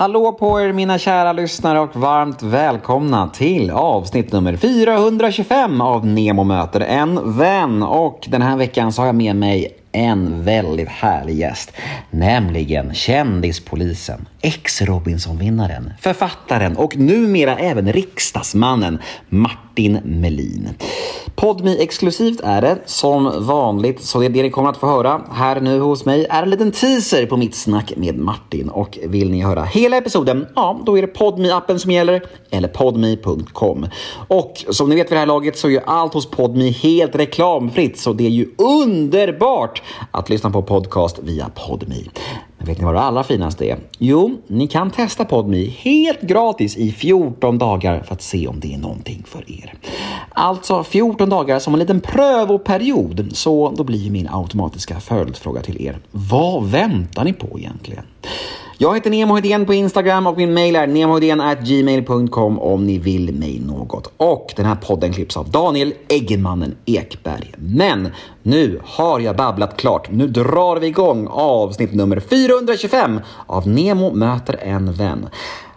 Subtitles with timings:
[0.00, 6.44] Hallå på er mina kära lyssnare och varmt välkomna till avsnitt nummer 425 av Nemo
[6.44, 7.82] möter en vän.
[7.82, 11.72] Och den här veckan så har jag med mig en väldigt härlig gäst,
[12.10, 18.98] nämligen kändispolisen, ex-Robinson-vinnaren, författaren och numera även riksdagsmannen
[19.28, 20.68] Martin Melin.
[21.34, 25.60] Podmi exklusivt är det som vanligt, så det, det ni kommer att få höra här
[25.60, 28.68] nu hos mig är en liten teaser på mitt snack med Martin.
[28.68, 32.68] Och vill ni höra hela episoden, ja, då är det podmi appen som gäller, eller
[32.68, 33.86] podmi.com.
[34.28, 37.14] Och som ni vet vid det här laget så är ju allt hos Podmi helt
[37.14, 42.08] reklamfritt, så det är ju underbart att lyssna på podcast via Podmi.
[42.60, 43.78] Men vet ni vad det allra finaste är?
[43.98, 48.74] Jo, ni kan testa PodMe helt gratis i 14 dagar för att se om det
[48.74, 49.74] är någonting för er.
[50.30, 53.28] Alltså 14 dagar som en liten prövoperiod.
[53.32, 55.98] Så då blir min automatiska följdfråga till er.
[56.10, 58.04] Vad väntar ni på egentligen?
[58.82, 63.60] Jag heter Nemo Hedén på Instagram och min mail är gmail.com om ni vill mig
[63.60, 64.12] något.
[64.16, 67.54] Och den här podden klipps av Daniel Eggemannen Ekberg.
[67.56, 68.08] Men
[68.42, 70.10] nu har jag babblat klart.
[70.10, 75.28] Nu drar vi igång avsnitt nummer 425 av Nemo möter en vän.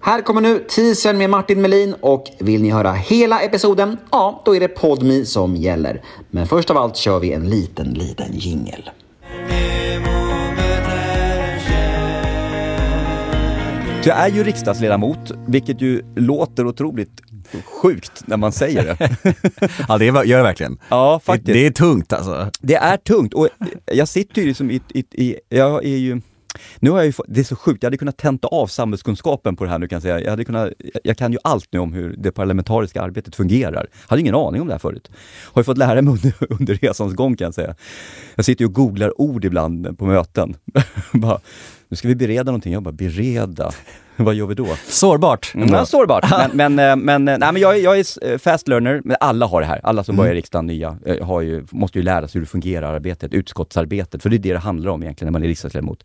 [0.00, 3.96] Här kommer nu teasern med Martin Melin och vill ni höra hela episoden?
[4.10, 6.02] Ja, då är det Podmi som gäller.
[6.30, 8.90] Men först av allt kör vi en liten, liten jingel.
[14.04, 17.20] Jag är ju riksdagsledamot, vilket ju låter otroligt
[17.64, 19.16] sjukt när man säger det.
[19.88, 20.78] ja, det gör det verkligen.
[20.88, 21.46] Ja, faktiskt.
[21.46, 22.50] Det, det är tungt alltså.
[22.60, 23.48] Det är tungt och
[23.92, 26.20] jag sitter ju liksom i, i, i jag är ju
[26.78, 29.64] nu har jag ju det är så sjukt, jag hade kunnat tenta av samhällskunskapen på
[29.64, 30.20] det här nu kan jag säga.
[30.20, 30.72] Jag, hade kunnat,
[31.04, 33.86] jag kan ju allt nu om hur det parlamentariska arbetet fungerar.
[33.92, 35.10] Jag hade ingen aning om det här förut.
[35.44, 37.74] Har ju fått lära mig under, under resans gång kan jag säga.
[38.34, 40.56] Jag sitter ju och googlar ord ibland på möten.
[41.12, 41.40] bara,
[41.92, 42.72] nu ska vi bereda någonting.
[42.72, 43.70] Jag bara, bereda?
[44.16, 44.66] Vad gör vi då?
[44.88, 45.54] Sårbart.
[45.54, 46.52] Mm, ja, sårbart.
[46.54, 49.80] men, men, men, nej, men jag, jag är fast learner, men alla har det här.
[49.82, 50.22] Alla som mm.
[50.22, 54.22] börjar i riksdagen, nya, har ju, måste ju lära sig hur det fungerar, arbetet, utskottsarbetet.
[54.22, 56.04] För det är det det handlar om egentligen när man är riksdagsledamot.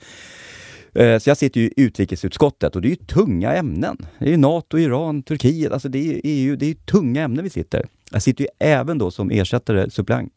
[0.93, 3.97] Så jag sitter ju i utrikesutskottet och det är ju tunga ämnen.
[4.19, 7.49] Det är NATO, Iran, Turkiet, alltså det är EU, det är ju tunga ämnen vi
[7.49, 7.85] sitter.
[8.11, 10.33] Jag sitter ju även då som ersättare, suppleant,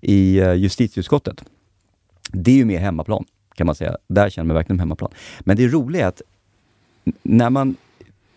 [0.00, 1.44] i justitieutskottet.
[2.32, 3.24] Det är ju mer hemmaplan
[3.60, 3.96] kan man säga.
[4.08, 5.10] Där känner man verkligen hemmaplan.
[5.40, 6.22] Men det roliga är att
[7.22, 7.76] när man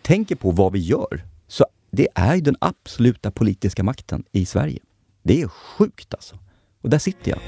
[0.02, 4.78] tänker på vad vi gör, så det är ju den absoluta politiska makten i Sverige.
[5.22, 6.38] Det är sjukt alltså.
[6.82, 7.40] Och där sitter jag.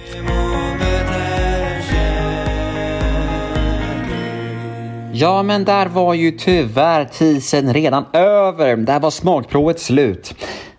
[5.12, 8.76] Ja, men där var ju tyvärr tisen redan över.
[8.76, 10.34] Där var smakprovet slut.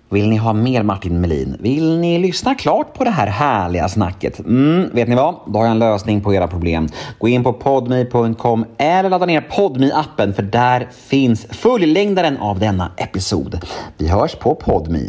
[0.10, 1.58] Vill ni ha mer Martin Melin?
[1.60, 4.40] Vill ni lyssna klart på det här härliga snacket?
[4.40, 5.36] Mm, vet ni vad?
[5.48, 6.88] Då har jag en lösning på era problem.
[7.20, 12.92] Gå in på podme.com eller ladda ner podme appen för där finns fullängdaren av denna
[12.98, 13.60] episod.
[13.98, 15.00] Vi hörs på podme.